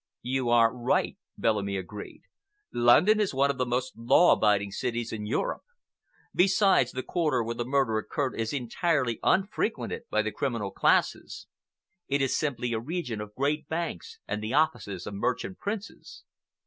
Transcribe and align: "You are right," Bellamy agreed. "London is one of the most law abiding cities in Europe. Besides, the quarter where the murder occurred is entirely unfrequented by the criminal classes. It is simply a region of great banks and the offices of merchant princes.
"You 0.23 0.49
are 0.49 0.75
right," 0.75 1.15
Bellamy 1.37 1.77
agreed. 1.77 2.23
"London 2.73 3.19
is 3.19 3.35
one 3.35 3.51
of 3.51 3.59
the 3.59 3.67
most 3.67 3.95
law 3.95 4.33
abiding 4.33 4.71
cities 4.71 5.13
in 5.13 5.27
Europe. 5.27 5.61
Besides, 6.33 6.91
the 6.91 7.03
quarter 7.03 7.43
where 7.43 7.53
the 7.53 7.65
murder 7.65 7.99
occurred 7.99 8.33
is 8.33 8.51
entirely 8.51 9.19
unfrequented 9.21 10.05
by 10.09 10.23
the 10.23 10.31
criminal 10.31 10.71
classes. 10.71 11.45
It 12.07 12.19
is 12.19 12.35
simply 12.35 12.73
a 12.73 12.79
region 12.79 13.21
of 13.21 13.35
great 13.35 13.67
banks 13.69 14.17
and 14.27 14.41
the 14.41 14.55
offices 14.55 15.05
of 15.05 15.13
merchant 15.13 15.59
princes. 15.59 16.23